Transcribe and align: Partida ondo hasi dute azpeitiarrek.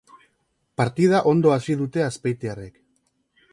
Partida 0.81 1.19
ondo 1.33 1.53
hasi 1.57 1.77
dute 1.83 2.05
azpeitiarrek. 2.07 2.83